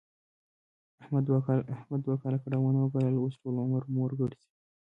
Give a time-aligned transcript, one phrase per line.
[1.03, 1.23] احمد
[2.05, 4.49] دوه کاله کړاوونه و ګالل، اوس ټول عمر موړ ګرځي.